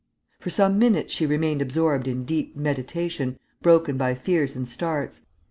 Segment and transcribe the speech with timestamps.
[0.39, 5.21] For some minutes she remained absorbed in deep meditation, broken by fears and starts.